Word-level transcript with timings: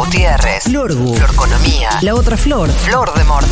Gutiérrez, 0.00 0.62
Florgu, 0.62 1.14
Florconomía, 1.14 1.90
la 2.00 2.14
otra 2.14 2.38
Flor. 2.38 2.70
Flor 2.70 3.12
de 3.12 3.22
Mort. 3.24 3.46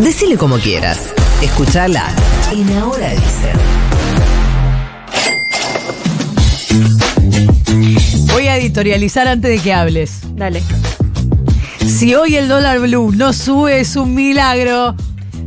Decile 0.00 0.36
como 0.36 0.58
quieras. 0.58 1.14
Escuchala 1.40 2.12
en 2.52 2.76
Ahora 2.76 3.10
Dicen. 3.10 3.56
Voy 8.32 8.48
a 8.48 8.56
editorializar 8.56 9.28
antes 9.28 9.48
de 9.48 9.60
que 9.60 9.72
hables. 9.72 10.22
Dale. 10.34 10.60
Si 11.86 12.16
hoy 12.16 12.34
el 12.34 12.48
dólar 12.48 12.80
blue 12.80 13.12
no 13.12 13.32
sube, 13.32 13.78
es 13.78 13.94
un 13.94 14.12
milagro. 14.12 14.96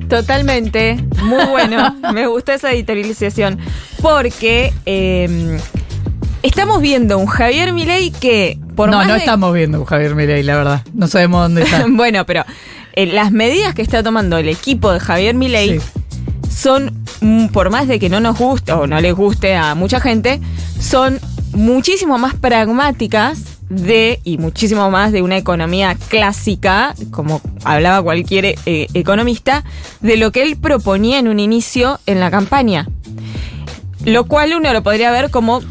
Totalmente. 0.07 1.03
Muy 1.21 1.43
bueno. 1.47 1.97
Me 2.13 2.27
gusta 2.27 2.53
esa 2.53 2.71
editorialización. 2.71 3.59
Porque 4.01 4.73
eh, 4.85 5.59
estamos 6.43 6.81
viendo 6.81 7.17
un 7.17 7.27
Javier 7.27 7.73
Milei 7.73 8.11
que, 8.11 8.57
por 8.75 8.89
no, 8.89 8.97
más 8.97 9.07
no 9.07 9.13
de- 9.13 9.19
estamos 9.19 9.53
viendo 9.53 9.81
a 9.81 9.85
Javier 9.85 10.15
Milei, 10.15 10.43
la 10.43 10.55
verdad. 10.55 10.81
No 10.93 11.07
sabemos 11.07 11.41
dónde 11.43 11.63
está. 11.63 11.86
bueno, 11.89 12.25
pero 12.25 12.43
eh, 12.93 13.05
las 13.07 13.31
medidas 13.31 13.73
que 13.75 13.81
está 13.81 14.04
tomando 14.04 14.37
el 14.37 14.50
equipo 14.50 14.91
de 14.91 15.00
Javier 15.00 15.36
Milei 15.36 15.79
Sí. 15.79 15.86
son, 16.50 17.04
mm, 17.21 17.47
por 17.47 17.69
más 17.69 17.87
de 17.87 18.00
que 18.00 18.09
no 18.09 18.19
nos 18.19 18.37
guste 18.37 18.71
o 18.71 18.87
no 18.87 19.00
les 19.01 19.14
guste 19.14 19.55
a 19.55 19.75
mucha 19.75 20.00
gente, 20.00 20.39
son 20.79 21.19
muchísimo 21.54 22.17
más 22.17 22.36
pragmáticas 22.36 23.39
de 23.69 24.19
y 24.23 24.39
muchísimo 24.39 24.89
más 24.89 25.11
de 25.11 25.21
una 25.21 25.37
economía 25.37 25.95
clásica, 26.07 26.95
como 27.11 27.39
hablaba 27.64 28.01
cualquier 28.01 28.56
eh, 28.65 28.87
economista, 28.95 29.64
de 30.01 30.17
lo 30.17 30.31
que 30.31 30.42
él 30.42 30.57
proponía 30.57 31.19
en 31.19 31.28
un 31.28 31.39
inicio 31.39 32.00
en 32.08 32.19
la 32.19 32.31
campaña. 32.31 32.88
Lo 34.06 34.25
cual 34.25 34.53
uno 34.56 34.73
lo 34.73 34.81
podría 34.81 35.11
ver 35.11 35.30
como, 35.30 35.61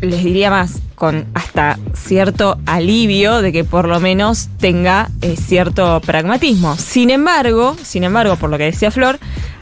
les 0.00 0.24
diría 0.24 0.50
más, 0.50 0.80
con 0.94 1.26
hasta 1.34 1.78
cierto 1.94 2.58
alivio 2.66 3.42
de 3.42 3.52
que 3.52 3.64
por 3.64 3.88
lo 3.88 4.00
menos 4.00 4.48
tenga 4.58 5.10
eh, 5.22 5.36
cierto 5.36 6.00
pragmatismo. 6.00 6.76
Sin 6.76 7.10
embargo, 7.10 7.76
sin 7.82 8.04
embargo, 8.04 8.36
por 8.36 8.50
lo 8.50 8.58
que 8.58 8.64
decía 8.64 8.90
Flor, 8.90 9.18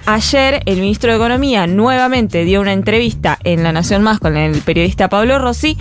ayer 0.06 0.62
el 0.66 0.80
ministro 0.80 1.10
de 1.10 1.16
Economía 1.16 1.66
nuevamente 1.66 2.44
dio 2.44 2.60
una 2.60 2.72
entrevista 2.72 3.38
en 3.44 3.62
La 3.62 3.72
Nación 3.72 4.02
Más 4.02 4.18
con 4.18 4.36
el 4.36 4.60
periodista 4.62 5.08
Pablo 5.08 5.38
Rossi 5.38 5.76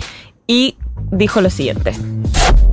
y 0.46 0.76
dijo 1.10 1.40
lo 1.40 1.50
siguiente. 1.50 1.94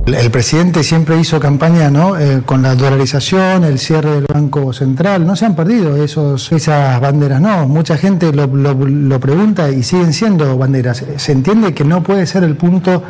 El 0.06 0.30
presidente 0.30 0.82
siempre 0.84 1.18
hizo 1.18 1.40
campaña 1.40 1.90
¿no? 1.90 2.18
Eh, 2.18 2.42
con 2.44 2.62
la 2.62 2.74
dolarización, 2.74 3.64
el 3.64 3.78
cierre 3.78 4.10
del 4.16 4.26
Banco 4.26 4.72
Central. 4.74 5.26
No 5.26 5.34
se 5.34 5.46
han 5.46 5.56
perdido 5.56 5.96
esos, 6.02 6.52
esas 6.52 7.00
banderas, 7.00 7.40
no. 7.40 7.66
Mucha 7.66 7.96
gente 7.96 8.30
lo, 8.32 8.46
lo- 8.46 8.74
lo 8.74 9.18
pregunta 9.20 9.70
y 9.70 9.82
siguen 9.82 10.12
siendo 10.12 10.58
banderas. 10.58 11.02
Se 11.16 11.32
entiende 11.32 11.72
que 11.72 11.84
no 11.84 12.02
puede 12.02 12.26
ser 12.26 12.44
el 12.44 12.54
punto 12.56 13.02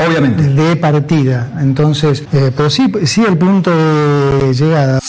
de 0.54 0.76
partida. 0.76 1.52
Entonces, 1.60 2.22
eh, 2.32 2.52
pero 2.56 2.70
sí, 2.70 2.90
sí 3.04 3.24
el 3.28 3.38
punto 3.38 3.70
de 4.38 4.54
llegada. 4.54 5.00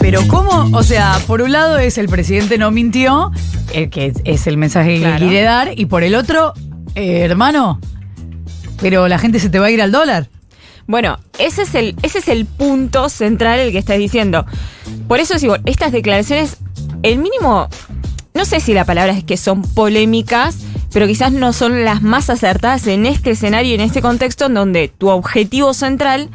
Pero 0.00 0.20
¿cómo? 0.28 0.68
O 0.76 0.82
sea, 0.82 1.18
por 1.26 1.40
un 1.40 1.52
lado 1.52 1.78
es 1.78 1.96
el 1.96 2.08
presidente 2.08 2.58
no 2.58 2.70
mintió, 2.70 3.30
el 3.72 3.88
que 3.88 4.12
es 4.24 4.46
el 4.46 4.58
mensaje 4.58 5.00
que 5.00 5.14
quiere 5.16 5.42
dar, 5.42 5.70
y 5.76 5.86
por 5.86 6.02
el 6.02 6.14
otro, 6.14 6.52
eh, 6.94 7.20
hermano, 7.20 7.80
pero 8.82 9.08
la 9.08 9.18
gente 9.18 9.38
se 9.38 9.48
te 9.48 9.58
va 9.58 9.66
a 9.66 9.70
ir 9.70 9.80
al 9.80 9.92
dólar. 9.92 10.28
Bueno, 10.86 11.18
ese 11.38 11.62
es 11.62 11.74
el, 11.74 11.94
ese 12.02 12.18
es 12.18 12.28
el 12.28 12.44
punto 12.44 13.08
central 13.08 13.60
el 13.60 13.72
que 13.72 13.78
estás 13.78 13.96
diciendo. 13.96 14.44
Por 15.08 15.20
eso 15.20 15.38
digo, 15.38 15.56
estas 15.64 15.92
declaraciones, 15.92 16.58
el 17.02 17.18
mínimo, 17.18 17.68
no 18.34 18.44
sé 18.44 18.60
si 18.60 18.74
la 18.74 18.84
palabra 18.84 19.12
es 19.12 19.24
que 19.24 19.36
son 19.36 19.62
polémicas, 19.62 20.58
pero 20.92 21.06
quizás 21.06 21.32
no 21.32 21.52
son 21.52 21.84
las 21.84 22.02
más 22.02 22.28
acertadas 22.28 22.86
en 22.88 23.06
este 23.06 23.30
escenario, 23.30 23.74
en 23.74 23.80
este 23.80 24.02
contexto, 24.02 24.46
en 24.46 24.54
donde 24.54 24.88
tu 24.88 25.08
objetivo 25.08 25.72
central 25.72 26.28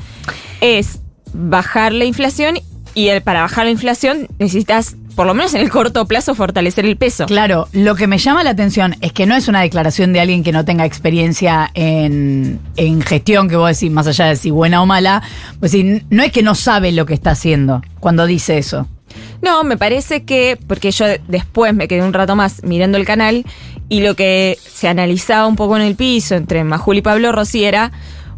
es 0.62 1.00
bajar 1.34 1.92
la 1.92 2.06
inflación 2.06 2.60
y 2.94 3.10
el, 3.10 3.22
para 3.22 3.42
bajar 3.42 3.66
la 3.66 3.72
inflación 3.72 4.28
necesitas, 4.40 4.96
por 5.18 5.26
lo 5.26 5.34
menos 5.34 5.56
en 5.56 5.62
el 5.62 5.72
corto 5.72 6.06
plazo, 6.06 6.36
fortalecer 6.36 6.86
el 6.86 6.96
peso. 6.96 7.26
Claro, 7.26 7.68
lo 7.72 7.96
que 7.96 8.06
me 8.06 8.20
llama 8.20 8.44
la 8.44 8.52
atención 8.52 8.96
es 9.02 9.14
que 9.14 9.26
no 9.26 9.36
es 9.36 9.48
una 9.48 9.62
declaración 9.62 10.14
de 10.14 10.20
alguien 10.20 10.44
que 10.44 10.52
no 10.52 10.64
tenga 10.64 10.86
experiencia 10.86 11.72
en, 11.74 12.60
en 12.76 13.02
gestión, 13.02 13.50
que 13.50 13.56
vos 13.56 13.68
decís, 13.68 13.92
más 13.92 14.06
allá 14.06 14.28
de 14.28 14.36
si 14.36 14.52
buena 14.52 14.80
o 14.80 14.86
mala, 14.86 15.24
pues 15.60 15.72
sí, 15.72 16.04
no 16.12 16.22
es 16.22 16.32
que 16.32 16.44
no 16.44 16.54
sabe 16.54 16.92
lo 16.92 17.08
que 17.08 17.16
está 17.16 17.32
haciendo 17.32 17.82
cuando 18.00 18.28
dice 18.28 18.60
eso. 18.60 18.88
No, 19.42 19.64
me 19.64 19.76
parece 19.76 20.24
que, 20.24 20.56
porque 20.68 20.92
yo 20.92 21.08
después 21.28 21.74
me 21.74 21.88
quedé 21.88 22.04
un 22.04 22.14
rato 22.14 22.36
más 22.36 22.64
mirando 22.64 23.00
el 23.00 23.06
canal 23.06 23.44
y 23.90 24.02
lo 24.02 24.16
que 24.16 24.60
se 24.64 24.88
analizaba 24.88 25.48
un 25.48 25.56
poco 25.56 25.78
en 25.78 25.82
el 25.82 25.96
piso 25.96 26.36
entre 26.36 26.64
Majul 26.64 26.98
y 26.98 27.02
Pablo 27.02 27.32
Rossi 27.32 27.64
era, 27.64 27.92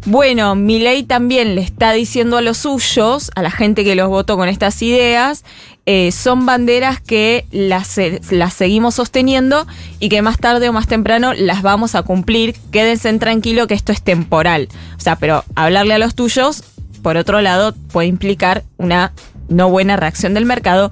bueno, 0.06 0.54
Milei 0.54 1.02
también 1.02 1.54
le 1.54 1.60
está 1.60 1.92
diciendo 1.92 2.38
a 2.38 2.40
los 2.40 2.58
suyos, 2.58 3.30
a 3.34 3.42
la 3.42 3.50
gente 3.50 3.84
que 3.84 3.94
los 3.94 4.08
votó 4.08 4.36
con 4.36 4.48
estas 4.48 4.80
ideas, 4.82 5.44
eh, 5.86 6.12
son 6.12 6.46
banderas 6.46 7.00
que 7.00 7.46
las, 7.50 7.98
las 8.30 8.54
seguimos 8.54 8.94
sosteniendo 8.94 9.66
y 9.98 10.08
que 10.08 10.22
más 10.22 10.38
tarde 10.38 10.68
o 10.68 10.72
más 10.72 10.86
temprano 10.86 11.32
las 11.34 11.62
vamos 11.62 11.94
a 11.94 12.02
cumplir. 12.02 12.54
Quédense 12.70 13.12
tranquilo 13.18 13.66
que 13.66 13.74
esto 13.74 13.92
es 13.92 14.02
temporal. 14.02 14.68
O 14.96 15.00
sea, 15.00 15.16
pero 15.16 15.44
hablarle 15.54 15.94
a 15.94 15.98
los 15.98 16.14
tuyos, 16.14 16.64
por 17.02 17.16
otro 17.16 17.40
lado, 17.40 17.74
puede 17.92 18.08
implicar 18.08 18.62
una 18.76 19.12
no 19.48 19.68
buena 19.68 19.96
reacción 19.96 20.32
del 20.32 20.44
mercado 20.44 20.90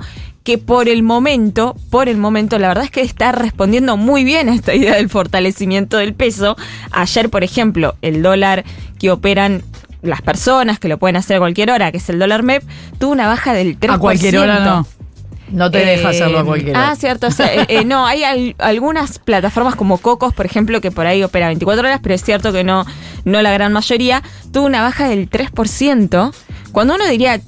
que 0.48 0.56
por 0.56 0.88
el 0.88 1.02
momento, 1.02 1.76
por 1.90 2.08
el 2.08 2.16
momento, 2.16 2.58
la 2.58 2.68
verdad 2.68 2.84
es 2.84 2.90
que 2.90 3.02
está 3.02 3.32
respondiendo 3.32 3.98
muy 3.98 4.24
bien 4.24 4.48
a 4.48 4.54
esta 4.54 4.74
idea 4.74 4.94
del 4.94 5.10
fortalecimiento 5.10 5.98
del 5.98 6.14
peso. 6.14 6.56
Ayer, 6.90 7.28
por 7.28 7.44
ejemplo, 7.44 7.96
el 8.00 8.22
dólar 8.22 8.64
que 8.98 9.10
operan 9.10 9.62
las 10.00 10.22
personas, 10.22 10.78
que 10.78 10.88
lo 10.88 10.96
pueden 10.96 11.16
hacer 11.16 11.36
a 11.36 11.40
cualquier 11.40 11.70
hora, 11.70 11.92
que 11.92 11.98
es 11.98 12.08
el 12.08 12.18
dólar 12.18 12.44
MEP, 12.44 12.62
tuvo 12.98 13.12
una 13.12 13.26
baja 13.26 13.52
del 13.52 13.78
3%. 13.78 13.92
A 13.92 13.98
cualquier 13.98 14.38
hora 14.38 14.60
no. 14.60 14.86
No 15.50 15.70
te 15.70 15.84
deja 15.84 16.08
Eh, 16.12 16.16
hacerlo 16.16 16.38
a 16.38 16.44
cualquier 16.46 16.74
hora. 16.74 16.88
Ah, 16.92 16.96
cierto. 16.96 17.26
o 17.26 17.30
sea, 17.30 17.54
eh, 17.54 17.66
eh, 17.68 17.84
no, 17.84 18.06
hay 18.06 18.24
al- 18.24 18.54
algunas 18.58 19.18
plataformas 19.18 19.74
como 19.76 19.98
Cocos, 19.98 20.32
por 20.32 20.46
ejemplo, 20.46 20.80
que 20.80 20.90
por 20.90 21.06
ahí 21.06 21.22
opera 21.22 21.48
24 21.48 21.86
horas, 21.86 22.00
pero 22.02 22.14
es 22.14 22.24
cierto 22.24 22.54
que 22.54 22.64
no, 22.64 22.86
no 23.26 23.42
la 23.42 23.52
gran 23.52 23.74
mayoría. 23.74 24.22
Tuvo 24.50 24.64
una 24.64 24.80
baja 24.80 25.10
del 25.10 25.28
3%. 25.28 26.32
Cuando 26.72 26.94
uno 26.94 27.06
diría, 27.06 27.38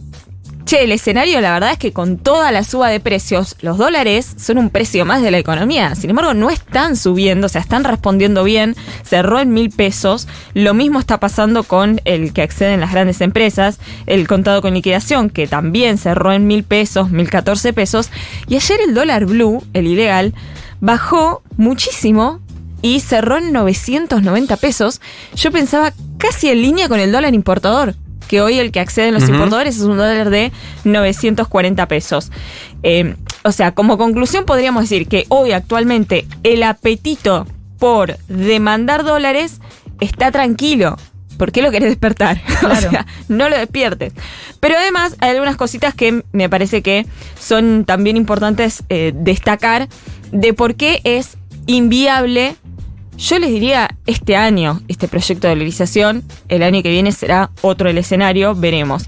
che, 0.71 0.85
el 0.85 0.93
escenario, 0.93 1.41
la 1.41 1.53
verdad 1.53 1.73
es 1.73 1.79
que 1.79 1.93
con 1.93 2.17
toda 2.17 2.53
la 2.53 2.63
suba 2.63 2.89
de 2.89 3.01
precios, 3.01 3.57
los 3.61 3.77
dólares 3.77 4.37
son 4.39 4.57
un 4.57 4.71
precio 4.71 5.05
más 5.05 5.21
de 5.21 5.33
la 5.33 5.39
economía. 5.39 5.97
Sin 5.97 6.11
embargo, 6.11 6.33
no 6.33 6.49
están 6.49 6.97
subiendo, 6.97 7.47
o 7.47 7.49
sea, 7.49 7.61
están 7.61 7.83
respondiendo 7.83 8.45
bien. 8.45 8.77
Cerró 9.03 9.41
en 9.41 9.53
mil 9.53 9.71
pesos. 9.71 10.29
Lo 10.55 10.73
mismo 10.73 11.01
está 11.01 11.19
pasando 11.19 11.65
con 11.65 12.01
el 12.05 12.33
que 12.33 12.43
acceden 12.43 12.79
las 12.79 12.93
grandes 12.93 13.21
empresas, 13.21 13.81
el 14.07 14.29
contado 14.29 14.63
con 14.63 14.75
liquidación, 14.75 15.29
que 15.29 15.49
también 15.49 15.99
cerró 15.99 16.33
en 16.33 16.47
mil 16.47 16.63
pesos, 16.63 17.11
mil 17.11 17.29
catorce 17.29 17.73
pesos. 17.73 18.11
Y 18.47 18.55
ayer 18.55 18.79
el 18.87 18.95
dólar 18.95 19.27
blue, 19.27 19.65
el 19.73 19.89
ilegal, 19.89 20.35
bajó 20.81 21.43
muchísimo 21.57 22.39
y 22.81 23.01
cerró 23.01 23.39
en 23.39 23.53
990 23.53 24.57
pesos. 24.59 25.01
Yo 25.35 25.51
pensaba 25.51 25.93
casi 26.17 26.49
en 26.49 26.63
línea 26.63 26.89
con 26.89 27.01
el 27.01 27.11
dólar 27.11 27.35
importador, 27.35 27.97
que 28.31 28.41
hoy 28.41 28.61
el 28.61 28.71
que 28.71 28.79
acceden 28.79 29.13
los 29.13 29.29
importadores 29.29 29.75
es 29.75 29.83
un 29.83 29.97
dólar 29.97 30.31
de 30.31 30.53
940 30.85 31.89
pesos. 31.89 32.31
Eh, 32.85 33.17
o 33.43 33.51
sea, 33.51 33.73
como 33.73 33.99
conclusión 33.99 34.45
podríamos 34.45 34.85
decir 34.85 35.09
que 35.09 35.27
hoy 35.31 35.51
actualmente 35.51 36.29
el 36.45 36.63
apetito 36.63 37.45
por 37.81 38.19
demandar 38.29 39.03
dólares 39.03 39.61
está 39.99 40.31
tranquilo. 40.31 40.97
¿Por 41.39 41.51
qué 41.51 41.61
lo 41.61 41.73
querés 41.73 41.89
despertar? 41.89 42.41
o 42.71 42.77
sea, 42.77 43.05
no 43.27 43.49
lo 43.49 43.59
despiertes. 43.59 44.13
Pero 44.61 44.77
además 44.79 45.17
hay 45.19 45.31
algunas 45.31 45.57
cositas 45.57 45.93
que 45.93 46.23
me 46.31 46.49
parece 46.49 46.83
que 46.83 47.07
son 47.37 47.85
también 47.85 48.17
importantes 48.17 48.85
eh, 48.91 49.11
destacar 49.13 49.89
de 50.31 50.55
por 50.55 50.77
qué 50.77 51.01
es 51.03 51.37
inviable 51.67 52.55
yo 53.21 53.39
les 53.39 53.51
diría 53.51 53.97
este 54.07 54.35
año, 54.37 54.81
este 54.89 55.07
proyecto 55.07 55.47
de 55.47 55.55
dolarización, 55.55 56.25
el 56.49 56.63
año 56.63 56.83
que 56.83 56.89
viene 56.91 57.13
será 57.13 57.51
otro 57.61 57.91
el 57.91 57.99
escenario, 57.99 58.55
veremos. 58.55 59.05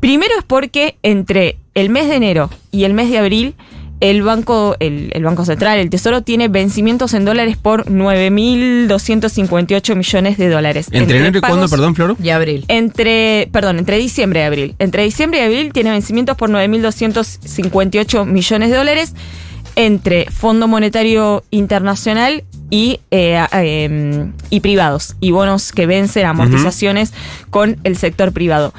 Primero 0.00 0.32
es 0.38 0.44
porque 0.44 0.96
entre 1.02 1.58
el 1.74 1.90
mes 1.90 2.08
de 2.08 2.14
enero 2.14 2.50
y 2.70 2.84
el 2.84 2.94
mes 2.94 3.10
de 3.10 3.18
abril, 3.18 3.56
el 4.00 4.22
Banco, 4.22 4.76
el, 4.78 5.10
el 5.12 5.24
Banco 5.24 5.44
Central, 5.44 5.80
el 5.80 5.90
Tesoro, 5.90 6.22
tiene 6.22 6.46
vencimientos 6.46 7.14
en 7.14 7.24
dólares 7.24 7.56
por 7.56 7.86
9.258 7.86 9.96
millones 9.96 10.38
de 10.38 10.48
dólares. 10.48 10.86
¿Entre 10.92 11.18
enero 11.18 11.38
y 11.38 11.40
cuándo, 11.40 11.68
perdón, 11.68 11.96
Floro? 11.96 12.16
Y 12.22 12.30
abril. 12.30 12.64
entre, 12.68 13.48
perdón, 13.50 13.80
entre 13.80 13.98
diciembre 13.98 14.38
y 14.40 14.44
abril. 14.44 14.76
Entre 14.78 15.02
diciembre 15.02 15.40
y 15.40 15.42
abril 15.42 15.72
tiene 15.72 15.90
vencimientos 15.90 16.36
por 16.36 16.48
9.258 16.48 18.24
millones 18.24 18.70
de 18.70 18.76
dólares 18.76 19.14
entre 19.74 20.30
Fondo 20.30 20.68
Monetario 20.68 21.42
Internacional 21.50 22.44
y, 22.70 23.00
eh, 23.10 23.44
em, 23.52 24.32
y 24.50 24.60
privados, 24.60 25.16
y 25.20 25.30
bonos 25.30 25.72
que 25.72 25.86
vencen 25.86 26.26
amortizaciones 26.26 27.12
con 27.50 27.78
el 27.84 27.96
sector 27.96 28.32
privado. 28.32 28.72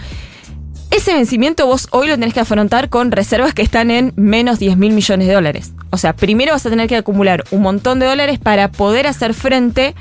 Ese 0.91 1.13
vencimiento 1.13 1.67
vos 1.67 1.87
hoy 1.91 2.07
lo 2.07 2.15
tenés 2.15 2.33
que 2.33 2.39
afrontar 2.39 2.89
con 2.89 3.11
reservas 3.11 3.53
que 3.53 3.61
están 3.61 3.91
en 3.91 4.11
menos 4.15 4.57
10 4.57 4.75
mil 4.75 4.91
millones 4.91 5.27
de 5.27 5.33
dólares. 5.33 5.71
O 5.91 5.97
sea, 5.97 6.15
primero 6.15 6.53
vas 6.53 6.65
a 6.65 6.69
tener 6.71 6.87
que 6.87 6.97
acumular 6.97 7.43
un 7.51 7.61
montón 7.61 7.99
de 7.99 8.07
dólares 8.07 8.39
para 8.39 8.71
poder 8.71 9.05
hacer 9.05 9.35
frente 9.35 9.93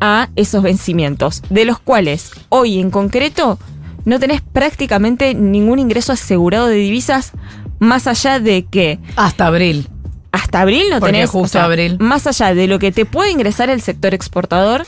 a 0.00 0.30
esos 0.36 0.62
vencimientos, 0.62 1.42
de 1.50 1.66
los 1.66 1.78
cuales 1.78 2.30
hoy 2.48 2.80
en 2.80 2.90
concreto 2.90 3.58
no 4.06 4.18
tenés 4.18 4.40
prácticamente 4.40 5.34
ningún 5.34 5.78
ingreso 5.78 6.12
asegurado 6.12 6.68
de 6.68 6.76
divisas 6.76 7.32
más 7.78 8.06
allá 8.06 8.40
de 8.40 8.64
que 8.64 8.98
Hasta 9.16 9.46
abril. 9.46 9.88
Hasta 10.32 10.60
abril 10.60 10.84
no 10.90 11.00
Porque 11.00 11.12
tenés 11.12 11.30
justo 11.30 11.60
abril. 11.60 11.96
más 11.98 12.26
allá 12.26 12.54
de 12.54 12.66
lo 12.66 12.78
que 12.78 12.92
te 12.92 13.04
puede 13.04 13.30
ingresar 13.30 13.70
el 13.70 13.80
sector 13.80 14.14
exportador 14.14 14.86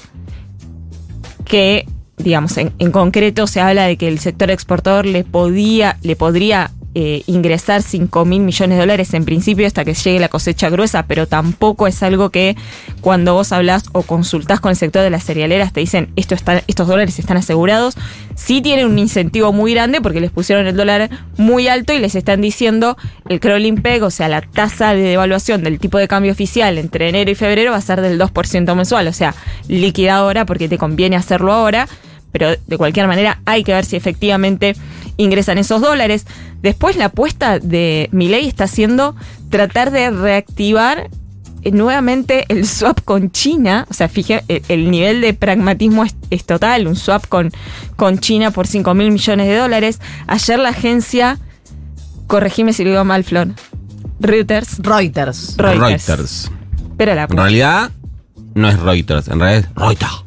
que 1.45 1.87
digamos 2.17 2.57
en, 2.59 2.73
en 2.79 2.93
concreto 2.93 3.47
se 3.47 3.61
habla 3.61 3.85
de 3.85 3.97
que 3.97 4.09
el 4.09 4.19
sector 4.19 4.51
exportador 4.51 5.07
le 5.07 5.25
podía 5.25 5.99
le 6.03 6.17
podría 6.17 6.71
eh, 6.95 7.23
ingresar 7.27 7.83
5 7.83 8.27
mil 8.27 8.43
millones 8.43 8.77
de 8.77 8.83
dólares 8.83 9.15
en 9.15 9.25
principio 9.25 9.67
hasta 9.67 9.83
que 9.83 9.95
llegue 9.95 10.21
la 10.21 10.29
cosecha 10.29 10.69
gruesa, 10.69 11.05
pero 11.07 11.27
tampoco 11.27 11.87
es 11.87 12.03
algo 12.03 12.29
que 12.29 12.55
cuando 13.01 13.33
vos 13.33 13.51
hablas 13.53 13.85
o 13.93 14.03
consultás 14.03 14.61
con 14.61 14.71
el 14.71 14.77
sector 14.77 15.03
de 15.03 15.09
las 15.09 15.25
cerealeras 15.25 15.73
te 15.73 15.81
dicen 15.81 16.11
Esto 16.17 16.35
está, 16.35 16.63
estos 16.67 16.87
dólares 16.87 17.19
están 17.19 17.39
asegurados. 17.39 17.95
Sí 18.35 18.61
tienen 18.61 18.87
un 18.87 18.99
incentivo 18.99 19.55
muy 19.55 19.73
grande 19.73 20.03
porque 20.03 20.21
les 20.21 20.31
pusieron 20.31 20.67
el 20.67 20.77
dólar 20.77 21.09
muy 21.39 21.67
alto 21.69 21.95
y 21.95 21.99
les 21.99 22.15
están 22.15 22.43
diciendo 22.43 22.99
el 23.27 23.41
crawling 23.41 23.81
peg, 23.81 24.03
o 24.03 24.11
sea, 24.11 24.29
la 24.29 24.43
tasa 24.43 24.93
de 24.93 25.01
devaluación 25.01 25.63
del 25.63 25.79
tipo 25.79 25.97
de 25.97 26.09
cambio 26.09 26.33
oficial 26.33 26.77
entre 26.77 27.09
enero 27.09 27.31
y 27.31 27.35
febrero 27.35 27.71
va 27.71 27.79
a 27.79 27.81
ser 27.81 28.03
del 28.03 28.21
2% 28.21 28.75
mensual, 28.75 29.09
o 29.09 29.13
sea, 29.15 29.35
liquida 29.67 30.17
ahora 30.17 30.45
porque 30.45 30.69
te 30.69 30.77
conviene 30.77 31.17
hacerlo 31.17 31.53
ahora 31.53 31.89
pero 32.33 32.55
de 32.67 32.79
cualquier 32.79 33.07
manera 33.07 33.41
hay 33.45 33.63
que 33.63 33.73
ver 33.73 33.85
si 33.85 33.95
efectivamente 33.95 34.75
ingresan 35.17 35.59
esos 35.59 35.81
dólares. 35.81 36.27
Después 36.63 36.97
la 36.97 37.07
apuesta 37.07 37.59
de 37.59 38.09
Milei 38.13 38.47
está 38.47 38.67
siendo 38.67 39.15
tratar 39.51 39.91
de 39.91 40.11
reactivar 40.11 41.11
eh, 41.63 41.71
nuevamente 41.71 42.45
el 42.49 42.67
swap 42.67 43.01
con 43.05 43.31
China, 43.31 43.87
o 43.91 43.95
sea, 43.95 44.09
fije, 44.09 44.43
el, 44.49 44.63
el 44.69 44.91
nivel 44.91 45.21
de 45.21 45.35
pragmatismo 45.35 46.05
es, 46.05 46.15
es 46.31 46.45
total, 46.45 46.87
un 46.87 46.97
swap 46.97 47.27
con, 47.29 47.51
con 47.97 48.19
China 48.19 48.51
por 48.51 48.67
5 48.67 48.95
mil 48.95 49.11
millones 49.11 49.47
de 49.47 49.57
dólares. 49.57 50.01
Ayer 50.27 50.59
la 50.59 50.71
agencia, 50.71 51.39
corregime 52.27 52.73
si 52.73 52.85
lo 52.85 52.91
digo 52.91 53.05
mal, 53.05 53.25
Flor, 53.25 53.49
Reuters, 54.21 54.79
Reuters. 54.79 55.57
Reuters. 55.57 56.09
Reuters. 56.09 56.51
pero 56.97 57.15
la 57.15 57.25
En 57.25 57.37
realidad, 57.37 57.91
no 58.55 58.69
es 58.69 58.79
Reuters, 58.81 59.29
en 59.29 59.41
realidad 59.41 59.69
es 59.71 59.75
Reuters, 59.77 60.25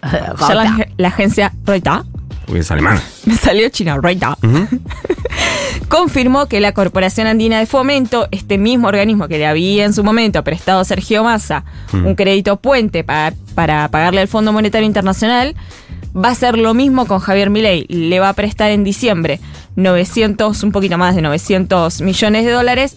ayer 0.02 0.56
la, 0.56 0.88
la 0.96 1.08
agencia 1.08 1.52
Reuters 1.64 2.04
porque 2.48 2.62
es 2.62 2.70
alemana. 2.70 3.02
me 3.26 3.36
salió 3.36 3.68
China, 3.68 3.98
Reuters. 4.02 4.36
confirmó 5.88 6.46
que 6.46 6.60
la 6.60 6.72
Corporación 6.72 7.26
Andina 7.26 7.58
de 7.58 7.66
Fomento, 7.66 8.26
este 8.30 8.56
mismo 8.58 8.88
organismo 8.88 9.28
que 9.28 9.38
le 9.38 9.46
había 9.46 9.84
en 9.84 9.92
su 9.92 10.02
momento 10.02 10.42
prestado 10.42 10.80
a 10.80 10.84
Sergio 10.84 11.22
Massa 11.22 11.64
un 11.92 12.14
crédito 12.14 12.56
puente 12.56 13.04
para, 13.04 13.34
para 13.54 13.88
pagarle 13.88 14.22
al 14.22 14.28
Fondo 14.28 14.52
Monetario 14.52 14.86
Internacional, 14.86 15.54
va 16.16 16.30
a 16.30 16.32
hacer 16.32 16.56
lo 16.58 16.72
mismo 16.72 17.06
con 17.06 17.18
Javier 17.18 17.50
Milei. 17.50 17.84
Le 17.88 18.18
va 18.18 18.30
a 18.30 18.32
prestar 18.32 18.70
en 18.70 18.82
diciembre 18.82 19.40
900, 19.76 20.62
un 20.62 20.72
poquito 20.72 20.96
más 20.96 21.14
de 21.14 21.22
900 21.22 22.00
millones 22.00 22.46
de 22.46 22.50
dólares 22.50 22.96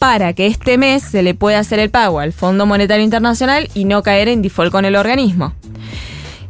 para 0.00 0.32
que 0.32 0.46
este 0.46 0.76
mes 0.76 1.04
se 1.04 1.22
le 1.22 1.34
pueda 1.34 1.60
hacer 1.60 1.78
el 1.78 1.90
pago 1.90 2.18
al 2.18 2.32
Fondo 2.32 2.66
Monetario 2.66 3.04
Internacional 3.04 3.68
y 3.74 3.84
no 3.84 4.02
caer 4.02 4.28
en 4.28 4.42
default 4.42 4.72
con 4.72 4.84
el 4.84 4.96
organismo. 4.96 5.54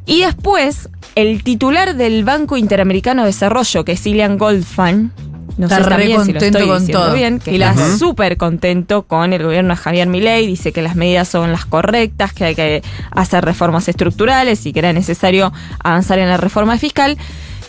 Y 0.05 0.23
después, 0.23 0.89
el 1.15 1.43
titular 1.43 1.97
del 1.97 2.25
Banco 2.25 2.57
Interamericano 2.57 3.23
de 3.23 3.29
Desarrollo, 3.29 3.85
que 3.85 3.93
es 3.93 4.07
Ilian 4.07 4.39
Goldfan, 4.39 5.13
no 5.57 5.67
Está 5.67 5.83
sé 5.83 5.91
también 5.91 6.25
si 6.25 6.33
lo 6.33 6.39
estoy 6.39 6.67
con 6.69 6.79
diciendo 6.79 7.05
todo. 7.07 7.15
bien, 7.15 7.41
que 7.41 7.53
está 7.57 7.75
las- 7.75 7.99
súper 7.99 8.37
contento 8.37 9.03
con 9.03 9.33
el 9.33 9.43
gobierno 9.43 9.71
de 9.75 9.77
Javier 9.81 10.07
Milei, 10.07 10.47
dice 10.47 10.73
que 10.73 10.83
las 10.83 10.95
medidas 10.95 11.27
son 11.27 11.51
las 11.51 11.65
correctas, 11.65 12.33
que 12.33 12.45
hay 12.45 12.55
que 12.55 12.83
hacer 13.11 13.45
reformas 13.45 13.89
estructurales 13.89 14.65
y 14.67 14.73
que 14.73 14.79
era 14.79 14.93
necesario 14.93 15.53
avanzar 15.83 16.21
en 16.21 16.29
la 16.29 16.37
reforma 16.37 16.79
fiscal. 16.79 17.19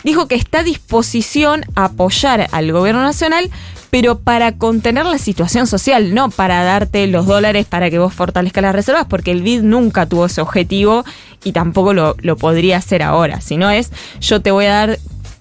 Dijo 0.04 0.28
que 0.28 0.36
está 0.36 0.60
a 0.60 0.64
disposición 0.64 1.66
a 1.76 1.86
apoyar 1.86 2.48
al 2.52 2.72
gobierno 2.72 3.02
nacional, 3.02 3.50
pero 3.90 4.20
para 4.20 4.52
contener 4.56 5.06
la 5.06 5.18
situación 5.18 5.66
social, 5.66 6.14
no 6.14 6.30
para 6.30 6.64
darte 6.64 7.08
los 7.08 7.26
dólares 7.26 7.66
para 7.66 7.90
que 7.90 7.98
vos 7.98 8.14
fortalezcas 8.14 8.62
las 8.62 8.76
reservas, 8.76 9.08
porque 9.10 9.32
el 9.32 9.42
BID 9.42 9.62
nunca 9.64 10.06
tuvo 10.06 10.28
ese 10.28 10.42
objetivo 10.42 11.04
y 11.44 11.52
tampoco 11.52 11.94
lo, 11.94 12.16
lo 12.20 12.38
podría 12.38 12.78
hacer 12.78 13.04
ahora. 13.04 13.42
Si 13.42 13.58
no 13.58 13.70
es, 13.70 13.92
yo 14.20 14.42
te 14.42 14.52
voy 14.52 14.66
a 14.66 14.74
dar 14.74 15.00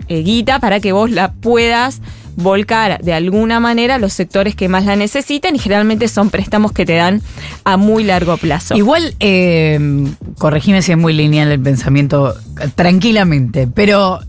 eh, 0.09 0.23
guita 0.23 0.59
para 0.59 0.81
que 0.81 0.93
vos 0.93 1.11
la 1.11 1.33
puedas 1.33 2.01
volcar 2.37 3.03
de 3.03 3.13
alguna 3.13 3.59
manera 3.59 3.97
a 3.97 3.99
los 3.99 4.13
sectores 4.13 4.55
que 4.55 4.69
más 4.69 4.85
la 4.85 4.95
necesitan 4.95 5.57
y 5.57 5.59
generalmente 5.59 6.07
son 6.07 6.31
préstamos 6.31 6.71
que 6.73 6.87
te 6.87 6.95
dan 6.95 7.21
a 7.65 7.77
muy 7.77 8.05
largo 8.05 8.37
plazo. 8.37 8.77
Igual, 8.77 9.15
eh, 9.19 9.79
si 10.61 10.93
es 10.93 10.97
muy 10.97 11.13
lineal 11.13 11.51
el 11.51 11.61
pensamiento, 11.61 12.35
tranquilamente, 12.77 13.67
pero 13.67 14.21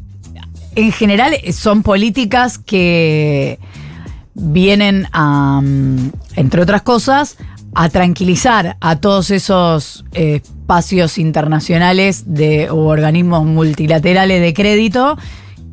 en 0.75 0.91
general 0.91 1.35
son 1.53 1.83
políticas 1.83 2.57
que 2.57 3.59
vienen 4.33 5.07
a, 5.11 5.61
mm, 5.61 6.11
entre 6.35 6.61
otras 6.61 6.81
cosas, 6.81 7.37
a 7.75 7.89
tranquilizar 7.89 8.75
a 8.81 8.95
todos 8.95 9.29
esos 9.29 10.03
eh, 10.13 10.41
espacios 10.69 11.17
internacionales 11.17 12.25
de, 12.27 12.71
u 12.71 12.81
organismos 12.81 13.43
multilaterales 13.43 14.39
de 14.39 14.53
crédito 14.53 15.17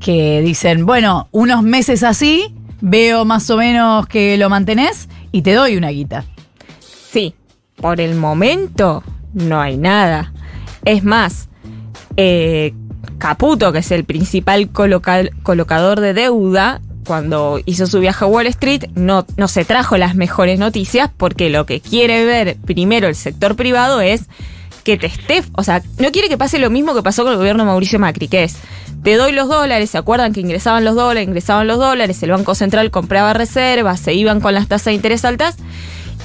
que 0.00 0.40
dicen, 0.40 0.86
bueno, 0.86 1.28
unos 1.32 1.62
meses 1.62 2.02
así, 2.02 2.54
veo 2.80 3.26
más 3.26 3.50
o 3.50 3.58
menos 3.58 4.06
que 4.06 4.38
lo 4.38 4.48
mantenés 4.48 5.10
y 5.32 5.42
te 5.42 5.52
doy 5.52 5.76
una 5.76 5.90
guita. 5.90 6.24
Sí, 6.80 7.34
por 7.76 8.00
el 8.00 8.14
momento 8.14 9.04
no 9.34 9.60
hay 9.60 9.76
nada. 9.76 10.32
Es 10.86 11.04
más, 11.04 11.50
eh, 12.16 12.72
Caputo, 13.18 13.72
que 13.72 13.80
es 13.80 13.90
el 13.90 14.04
principal 14.04 14.70
coloca- 14.70 15.28
colocador 15.42 16.00
de 16.00 16.14
deuda, 16.14 16.80
cuando 17.06 17.60
hizo 17.66 17.86
su 17.86 18.00
viaje 18.00 18.24
a 18.24 18.28
Wall 18.28 18.46
Street, 18.46 18.84
no, 18.94 19.26
no 19.36 19.46
se 19.46 19.66
trajo 19.66 19.98
las 19.98 20.14
mejores 20.14 20.58
noticias 20.58 21.10
porque 21.14 21.50
lo 21.50 21.66
que 21.66 21.80
quiere 21.82 22.24
ver 22.24 22.56
primero 22.64 23.08
el 23.08 23.14
sector 23.14 23.56
privado 23.56 24.00
es 24.00 24.22
que 24.86 24.96
te 24.96 25.08
esté, 25.08 25.42
o 25.54 25.64
sea, 25.64 25.82
no 25.98 26.12
quiere 26.12 26.28
que 26.28 26.38
pase 26.38 26.60
lo 26.60 26.70
mismo 26.70 26.94
que 26.94 27.02
pasó 27.02 27.24
con 27.24 27.32
el 27.32 27.38
gobierno 27.38 27.64
de 27.64 27.66
Mauricio 27.66 27.98
Macri, 27.98 28.28
que 28.28 28.44
es, 28.44 28.56
te 29.02 29.16
doy 29.16 29.32
los 29.32 29.48
dólares, 29.48 29.90
¿se 29.90 29.98
acuerdan 29.98 30.32
que 30.32 30.40
ingresaban 30.40 30.84
los 30.84 30.94
dólares, 30.94 31.26
ingresaban 31.26 31.66
los 31.66 31.78
dólares, 31.80 32.22
el 32.22 32.30
Banco 32.30 32.54
Central 32.54 32.92
compraba 32.92 33.32
reservas, 33.32 33.98
se 33.98 34.14
iban 34.14 34.40
con 34.40 34.54
las 34.54 34.68
tasas 34.68 34.84
de 34.86 34.92
interés 34.92 35.24
altas? 35.24 35.56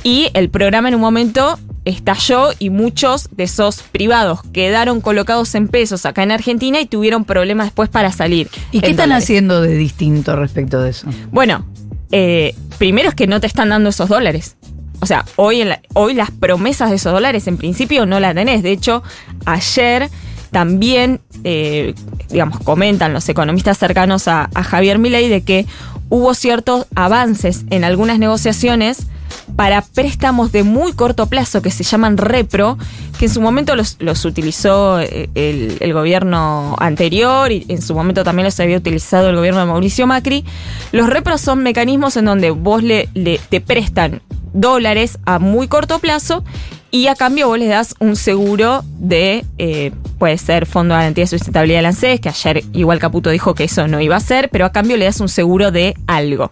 Y 0.04 0.30
el 0.36 0.52
programa 0.52 0.90
en 0.90 0.96
un 0.96 1.02
momento 1.02 1.58
estalló 1.86 2.50
y 2.60 2.70
muchos 2.70 3.30
de 3.32 3.46
esos 3.46 3.82
privados 3.82 4.42
quedaron 4.54 5.02
colocados 5.02 5.56
en 5.56 5.68
pesos 5.68 6.06
acá 6.06 6.22
en 6.22 6.30
Argentina 6.30 6.80
y 6.80 6.86
tuvieron 6.86 7.26
problemas 7.26 7.66
después 7.66 7.90
para 7.90 8.12
salir. 8.12 8.48
¿Y 8.72 8.82
qué 8.82 8.92
están 8.92 9.08
dólares. 9.08 9.24
haciendo 9.24 9.62
de 9.62 9.76
distinto 9.76 10.36
respecto 10.36 10.80
de 10.80 10.92
eso? 10.92 11.08
Bueno, 11.32 11.66
eh, 12.12 12.54
primero 12.78 13.10
es 13.10 13.16
que 13.16 13.26
no 13.26 13.40
te 13.40 13.48
están 13.48 13.70
dando 13.70 13.90
esos 13.90 14.08
dólares. 14.08 14.56
O 15.02 15.06
sea, 15.06 15.26
hoy, 15.36 15.64
la- 15.64 15.82
hoy 15.94 16.14
las 16.14 16.32
promesas 16.32 16.90
de 16.90 16.96
esos 16.96 17.12
dólares 17.12 17.48
en 17.48 17.58
principio 17.58 18.06
no 18.06 18.20
las 18.20 18.34
tenés. 18.36 18.64
De 18.64 18.72
hecho, 18.72 19.04
ayer 19.46 20.10
también, 20.52 21.22
eh, 21.44 21.94
digamos, 22.30 22.60
comentan 22.60 23.14
los 23.14 23.28
economistas 23.30 23.78
cercanos 23.78 24.28
a, 24.28 24.50
a 24.54 24.64
Javier 24.64 25.00
Milei 25.00 25.28
de 25.30 25.42
que 25.44 25.66
hubo 26.10 26.34
ciertos 26.34 26.88
avances 26.96 27.66
en 27.70 27.84
algunas 27.84 28.20
negociaciones 28.20 29.08
para 29.56 29.82
préstamos 29.82 30.52
de 30.52 30.64
muy 30.64 30.94
corto 30.94 31.26
plazo 31.28 31.62
que 31.62 31.72
se 31.72 31.84
llaman 31.84 32.18
repro, 32.18 32.78
que 33.20 33.26
en 33.26 33.34
su 33.34 33.42
momento 33.42 33.76
los, 33.76 33.98
utilizó 34.26 35.00
eh, 35.00 35.30
el, 35.36 35.94
gobierno 35.94 36.76
anterior 36.80 37.52
y 37.52 37.66
en 37.68 37.82
su 37.82 37.94
momento 37.94 38.24
también 38.24 38.46
los 38.46 38.60
había 38.60 38.78
utilizado 38.78 39.30
el 39.30 39.36
gobierno 39.36 39.60
de 39.60 39.66
Mauricio 39.68 40.08
Macri. 40.08 40.46
Los 40.92 41.10
repros 41.10 41.42
son 41.42 41.64
mecanismos 41.64 42.18
en 42.18 42.26
donde 42.26 42.52
vos 42.52 42.82
le, 42.84 43.10
le- 43.14 43.40
te 43.50 43.62
prestan 43.62 44.22
dólares 44.54 45.20
a 45.26 45.40
muy 45.40 45.68
corto 45.68 46.00
plazo 46.00 46.44
y 46.92 47.08
a 47.08 47.16
cambio 47.16 47.48
vos 47.48 47.58
les 47.58 47.70
das 47.70 47.96
un 48.00 48.16
seguro 48.16 48.84
de, 49.00 49.46
eh, 49.58 49.92
puede 50.22 50.38
ser 50.38 50.68
Fondo 50.68 50.94
de 50.94 51.00
Garantía 51.00 51.24
de 51.24 51.30
Sustentabilidad 51.30 51.80
de 51.80 51.82
la 51.82 51.88
ANSES, 51.90 52.20
que 52.20 52.30
ayer 52.30 52.64
igual 52.74 53.00
Caputo 53.00 53.32
dijo 53.32 53.56
que 53.56 53.64
eso 53.64 53.88
no 53.88 54.00
iba 54.02 54.16
a 54.16 54.20
ser, 54.20 54.50
pero 54.52 54.66
a 54.66 54.72
cambio 54.72 54.96
le 54.96 55.06
das 55.06 55.20
un 55.20 55.30
seguro 55.30 55.72
de 55.72 55.96
algo 56.06 56.52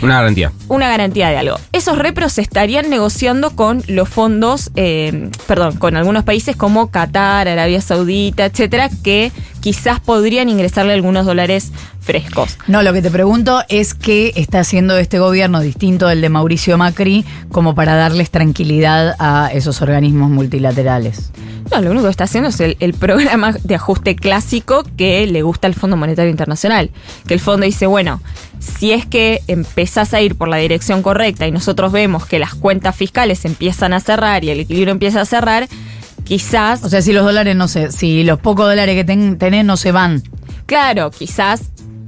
Una 0.00 0.18
garantía. 0.18 0.52
una 0.68 0.88
garantía 0.88 1.28
de 1.28 1.36
algo. 1.36 1.56
Esos 1.72 1.98
repros 1.98 2.34
se 2.34 2.42
estarían 2.42 2.88
negociando 2.88 3.56
con 3.56 3.82
los 3.88 4.08
fondos, 4.08 4.70
eh, 4.76 5.28
perdón, 5.48 5.76
con 5.78 5.96
algunos 5.96 6.22
países 6.22 6.54
como 6.54 6.92
Qatar, 6.92 7.48
Arabia 7.48 7.80
Saudita, 7.80 8.44
etcétera, 8.44 8.88
que 9.02 9.32
quizás 9.58 9.98
podrían 9.98 10.48
ingresarle 10.48 10.92
algunos 10.92 11.26
dólares 11.26 11.72
frescos. 12.00 12.58
No, 12.68 12.84
lo 12.84 12.92
que 12.92 13.02
te 13.02 13.10
pregunto 13.10 13.64
es 13.68 13.94
qué 13.94 14.32
está 14.36 14.60
haciendo 14.60 14.96
este 14.96 15.18
gobierno 15.18 15.58
distinto 15.58 16.06
del 16.06 16.20
de 16.20 16.28
Mauricio 16.28 16.78
Macri 16.78 17.24
como 17.50 17.74
para 17.74 17.96
darles 17.96 18.30
tranquilidad 18.30 19.16
a 19.18 19.50
esos 19.52 19.82
organismos 19.82 20.30
multilaterales. 20.30 21.32
No, 21.70 21.80
lo 21.80 21.90
único 21.92 22.04
que 22.06 22.10
está 22.10 22.24
haciendo 22.24 22.48
es 22.50 22.58
el, 22.60 22.76
el 22.80 22.94
programa 22.94 23.52
de 23.52 23.74
ajuste 23.76 24.16
clásico 24.16 24.82
que 24.96 25.26
le 25.26 25.42
gusta 25.42 25.68
al 25.68 25.74
Fondo 25.74 25.96
Monetario 25.96 26.30
Internacional. 26.30 26.90
Que 27.28 27.34
el 27.34 27.40
fondo 27.40 27.64
dice, 27.64 27.86
bueno, 27.86 28.20
si 28.58 28.90
es 28.92 29.06
que 29.06 29.40
empezás 29.46 30.12
a 30.12 30.20
ir 30.20 30.34
por 30.34 30.48
la 30.48 30.56
dirección 30.56 31.02
correcta 31.02 31.46
y 31.46 31.52
nosotros 31.52 31.92
vemos 31.92 32.26
que 32.26 32.38
las 32.40 32.54
cuentas 32.54 32.96
fiscales 32.96 33.44
empiezan 33.44 33.92
a 33.92 34.00
cerrar 34.00 34.42
y 34.44 34.50
el 34.50 34.60
equilibrio 34.60 34.90
empieza 34.92 35.20
a 35.20 35.24
cerrar, 35.24 35.68
quizás 36.24 36.82
O 36.84 36.88
sea, 36.88 37.02
si 37.02 37.12
los 37.12 37.24
dólares 37.24 37.54
no 37.56 37.68
se, 37.68 37.92
si 37.92 38.24
los 38.24 38.38
pocos 38.40 38.66
dólares 38.66 38.94
que 38.96 39.04
ten- 39.04 39.38
tenés 39.38 39.64
no 39.64 39.76
se 39.76 39.92
van. 39.92 40.22
Claro, 40.66 41.10
quizás, 41.10 41.62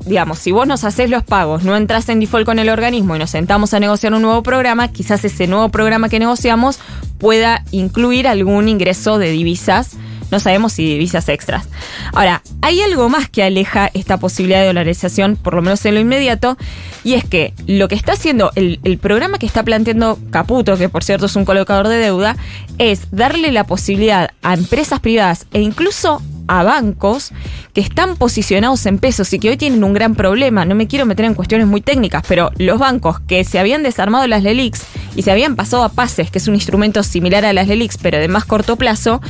digamos, 0.04 0.38
si 0.38 0.52
vos 0.52 0.66
nos 0.66 0.84
haces 0.84 1.10
los 1.10 1.22
pagos, 1.22 1.64
no 1.64 1.76
entras 1.76 2.08
en 2.08 2.20
default 2.20 2.46
con 2.46 2.58
el 2.58 2.68
organismo 2.68 3.16
y 3.16 3.18
nos 3.18 3.30
sentamos 3.30 3.74
a 3.74 3.80
negociar 3.80 4.14
un 4.14 4.22
nuevo 4.22 4.42
programa, 4.42 4.88
quizás 4.88 5.24
ese 5.24 5.46
nuevo 5.46 5.68
programa 5.68 6.08
que 6.08 6.18
negociamos 6.18 6.78
pueda 7.18 7.64
incluir 7.70 8.26
algún 8.26 8.68
ingreso 8.68 9.18
de 9.18 9.30
divisas. 9.30 9.96
No 10.30 10.40
sabemos 10.40 10.72
si 10.72 10.86
divisas 10.86 11.28
extras. 11.28 11.68
Ahora, 12.14 12.42
hay 12.62 12.80
algo 12.80 13.10
más 13.10 13.28
que 13.28 13.42
aleja 13.42 13.90
esta 13.92 14.16
posibilidad 14.16 14.60
de 14.60 14.68
dolarización, 14.68 15.36
por 15.36 15.52
lo 15.52 15.60
menos 15.60 15.84
en 15.84 15.94
lo 15.94 16.00
inmediato, 16.00 16.56
y 17.04 17.14
es 17.14 17.24
que 17.24 17.52
lo 17.66 17.86
que 17.86 17.96
está 17.96 18.12
haciendo 18.12 18.50
el, 18.54 18.80
el 18.82 18.96
programa 18.96 19.36
que 19.36 19.44
está 19.44 19.62
planteando 19.62 20.18
Caputo, 20.30 20.78
que 20.78 20.88
por 20.88 21.04
cierto 21.04 21.26
es 21.26 21.36
un 21.36 21.44
colocador 21.44 21.88
de 21.88 21.98
deuda, 21.98 22.36
es 22.78 23.08
darle 23.10 23.52
la 23.52 23.64
posibilidad 23.64 24.30
a 24.40 24.54
empresas 24.54 25.00
privadas 25.00 25.46
e 25.52 25.60
incluso 25.60 26.22
a 26.52 26.62
bancos 26.64 27.32
que 27.72 27.80
están 27.80 28.16
posicionados 28.16 28.84
en 28.84 28.98
pesos 28.98 29.32
y 29.32 29.38
que 29.38 29.48
hoy 29.48 29.56
tienen 29.56 29.82
un 29.84 29.94
gran 29.94 30.14
problema. 30.14 30.66
No 30.66 30.74
me 30.74 30.86
quiero 30.86 31.06
meter 31.06 31.24
en 31.24 31.32
cuestiones 31.32 31.66
muy 31.66 31.80
técnicas, 31.80 32.22
pero 32.28 32.50
los 32.58 32.78
bancos 32.78 33.20
que 33.20 33.42
se 33.44 33.58
habían 33.58 33.82
desarmado 33.82 34.26
las 34.26 34.42
LELIX 34.42 34.82
y 35.16 35.22
se 35.22 35.30
habían 35.30 35.56
pasado 35.56 35.82
a 35.82 35.88
PASES, 35.88 36.30
que 36.30 36.38
es 36.38 36.48
un 36.48 36.54
instrumento 36.54 37.02
similar 37.02 37.46
a 37.46 37.54
las 37.54 37.68
LELIX, 37.68 37.96
pero 38.02 38.18
de 38.18 38.28
más 38.28 38.44
corto 38.44 38.76
plazo, 38.76 39.22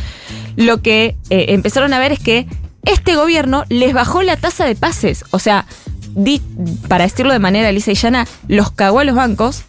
lo 0.57 0.83
que 0.83 1.17
eh, 1.31 1.47
empezaron 1.51 1.93
a 1.93 2.01
ver 2.01 2.11
es 2.11 2.19
que 2.19 2.49
este 2.85 3.15
gobierno 3.15 3.65
les 3.69 3.95
bajó 3.95 4.23
la 4.23 4.37
tasa 4.37 4.65
de 4.65 4.75
pases. 4.75 5.25
O 5.31 5.39
sea, 5.39 5.67
para 6.89 7.05
decirlo 7.05 7.33
de 7.33 7.39
manera 7.39 7.71
lisa 7.71 7.93
y 7.93 7.95
llana, 7.95 8.27
los 8.49 8.73
cagó 8.73 8.99
a 8.99 9.05
los 9.05 9.15
bancos. 9.15 9.63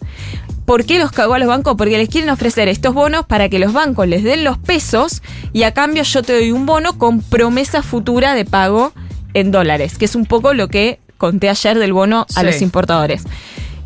¿Por 0.64 0.86
qué 0.86 0.98
los 0.98 1.12
cagó 1.12 1.34
a 1.34 1.38
los 1.38 1.48
bancos? 1.48 1.74
Porque 1.76 1.98
les 1.98 2.08
quieren 2.08 2.30
ofrecer 2.30 2.68
estos 2.68 2.94
bonos 2.94 3.26
para 3.26 3.48
que 3.50 3.58
los 3.58 3.72
bancos 3.72 4.08
les 4.08 4.24
den 4.24 4.44
los 4.44 4.56
pesos 4.56 5.22
y 5.52 5.64
a 5.64 5.72
cambio 5.72 6.02
yo 6.04 6.22
te 6.22 6.32
doy 6.32 6.52
un 6.52 6.64
bono 6.64 6.96
con 6.96 7.20
promesa 7.20 7.82
futura 7.82 8.34
de 8.34 8.44
pago 8.46 8.92
en 9.34 9.50
dólares, 9.50 9.98
que 9.98 10.06
es 10.06 10.14
un 10.14 10.24
poco 10.24 10.54
lo 10.54 10.68
que 10.68 11.00
conté 11.18 11.48
ayer 11.50 11.78
del 11.78 11.92
bono 11.92 12.26
a 12.34 12.40
Sí. 12.40 12.46
los 12.46 12.62
importadores. 12.62 13.24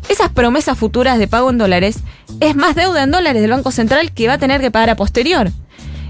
Esas 0.07 0.29
promesas 0.29 0.77
futuras 0.77 1.19
de 1.19 1.27
pago 1.27 1.49
en 1.49 1.57
dólares 1.57 1.99
es 2.39 2.55
más 2.55 2.75
deuda 2.75 3.03
en 3.03 3.11
dólares 3.11 3.41
del 3.41 3.51
Banco 3.51 3.71
Central 3.71 4.11
que 4.13 4.27
va 4.27 4.33
a 4.35 4.37
tener 4.37 4.61
que 4.61 4.71
pagar 4.71 4.89
a 4.91 4.95
posterior. 4.95 5.51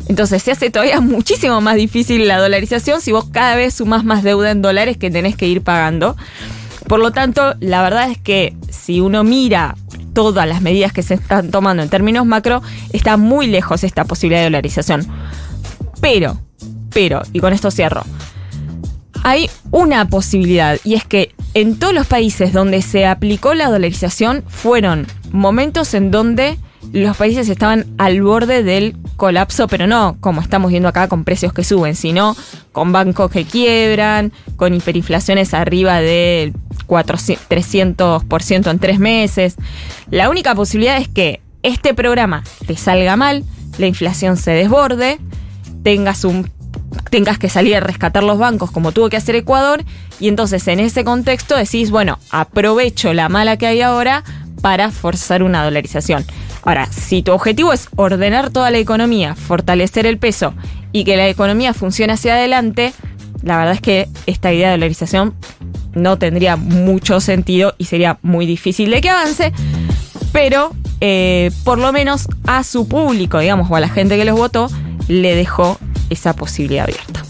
Entonces 0.07 0.41
se 0.43 0.51
hace 0.51 0.69
todavía 0.69 1.01
muchísimo 1.01 1.61
más 1.61 1.75
difícil 1.77 2.27
la 2.27 2.37
dolarización 2.37 3.01
si 3.01 3.11
vos 3.11 3.25
cada 3.31 3.55
vez 3.55 3.73
sumás 3.73 4.03
más 4.03 4.21
deuda 4.23 4.51
en 4.51 4.61
dólares 4.61 4.97
que 4.97 5.09
tenés 5.09 5.35
que 5.35 5.47
ir 5.47 5.61
pagando. 5.63 6.15
Por 6.87 6.99
lo 6.99 7.11
tanto, 7.11 7.55
la 7.59 7.81
verdad 7.83 8.09
es 8.09 8.17
que 8.17 8.55
si 8.69 8.99
uno 9.01 9.23
mira 9.23 9.75
todas 10.19 10.45
las 10.49 10.61
medidas 10.61 10.91
que 10.91 11.01
se 11.01 11.13
están 11.13 11.49
tomando 11.49 11.81
en 11.81 11.87
términos 11.87 12.25
macro, 12.25 12.61
está 12.91 13.15
muy 13.15 13.47
lejos 13.47 13.85
esta 13.85 14.03
posibilidad 14.03 14.41
de 14.41 14.47
dolarización. 14.47 15.07
Pero, 16.01 16.37
pero, 16.89 17.21
y 17.31 17.39
con 17.39 17.53
esto 17.53 17.71
cierro, 17.71 18.03
hay 19.23 19.49
una 19.71 20.09
posibilidad 20.09 20.77
y 20.83 20.95
es 20.95 21.05
que 21.05 21.33
en 21.53 21.79
todos 21.79 21.93
los 21.93 22.05
países 22.05 22.51
donde 22.51 22.81
se 22.81 23.05
aplicó 23.05 23.53
la 23.53 23.69
dolarización 23.69 24.43
fueron 24.45 25.07
momentos 25.31 25.93
en 25.93 26.11
donde 26.11 26.57
los 26.91 27.15
países 27.15 27.47
estaban 27.47 27.85
al 27.97 28.21
borde 28.21 28.61
del 28.61 28.97
colapso, 29.15 29.69
pero 29.69 29.87
no 29.87 30.17
como 30.19 30.41
estamos 30.41 30.69
viendo 30.69 30.89
acá 30.89 31.07
con 31.07 31.23
precios 31.23 31.53
que 31.53 31.63
suben, 31.63 31.95
sino 31.95 32.35
con 32.73 32.91
bancos 32.91 33.31
que 33.31 33.45
quiebran, 33.45 34.33
con 34.57 34.73
hiperinflaciones 34.73 35.53
arriba 35.53 36.01
del 36.01 36.53
400, 36.89 37.47
300% 37.47 38.71
en 38.71 38.79
tres 38.79 38.99
meses. 38.99 39.55
La 40.09 40.29
única 40.29 40.55
posibilidad 40.55 40.97
es 40.97 41.07
que 41.07 41.39
este 41.61 41.93
programa 41.93 42.43
te 42.65 42.75
salga 42.75 43.15
mal, 43.15 43.43
la 43.77 43.85
inflación 43.85 44.35
se 44.37 44.51
desborde, 44.51 45.19
tengas 45.83 46.25
un 46.25 46.51
tengas 47.11 47.37
que 47.37 47.49
salir 47.49 47.75
a 47.75 47.79
rescatar 47.79 48.23
los 48.23 48.37
bancos 48.37 48.71
como 48.71 48.91
tuvo 48.91 49.09
que 49.09 49.17
hacer 49.17 49.35
Ecuador 49.35 49.83
y 50.19 50.27
entonces 50.27 50.67
en 50.67 50.79
ese 50.79 51.03
contexto 51.03 51.55
decís, 51.55 51.91
bueno, 51.91 52.19
aprovecho 52.31 53.13
la 53.13 53.29
mala 53.29 53.57
que 53.57 53.67
hay 53.67 53.81
ahora 53.81 54.23
para 54.61 54.91
forzar 54.91 55.43
una 55.43 55.63
dolarización. 55.63 56.25
Ahora, 56.63 56.87
si 56.91 57.21
tu 57.21 57.31
objetivo 57.31 57.71
es 57.71 57.87
ordenar 57.95 58.49
toda 58.49 58.71
la 58.71 58.79
economía, 58.79 59.35
fortalecer 59.35 60.05
el 60.05 60.17
peso 60.17 60.53
y 60.91 61.03
que 61.03 61.17
la 61.17 61.27
economía 61.27 61.73
funcione 61.73 62.13
hacia 62.13 62.33
adelante, 62.33 62.93
la 63.43 63.57
verdad 63.57 63.75
es 63.75 63.81
que 63.81 64.07
esta 64.25 64.51
idea 64.51 64.67
de 64.69 64.77
dolarización 64.77 65.35
no 65.93 66.17
tendría 66.17 66.55
mucho 66.55 67.19
sentido 67.19 67.75
y 67.77 67.85
sería 67.85 68.19
muy 68.21 68.45
difícil 68.45 68.91
de 68.91 69.01
que 69.01 69.09
avance, 69.09 69.53
pero 70.31 70.71
eh, 71.01 71.51
por 71.63 71.77
lo 71.77 71.91
menos 71.91 72.27
a 72.45 72.63
su 72.63 72.87
público, 72.87 73.39
digamos, 73.39 73.69
o 73.69 73.75
a 73.75 73.79
la 73.79 73.89
gente 73.89 74.17
que 74.17 74.25
los 74.25 74.37
votó, 74.37 74.69
le 75.07 75.35
dejó 75.35 75.77
esa 76.09 76.33
posibilidad 76.33 76.83
abierta. 76.83 77.23